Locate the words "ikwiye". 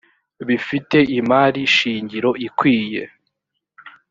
2.47-3.03